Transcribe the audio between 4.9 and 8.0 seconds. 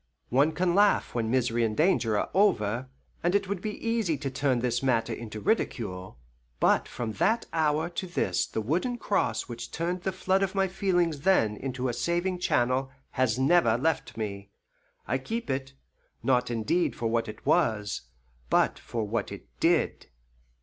into ridicule, but from that hour